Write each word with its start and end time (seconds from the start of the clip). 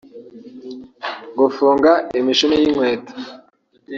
Gufunga 1.39 1.91
imishumi 2.19 2.53
y'inkweto 2.59 3.13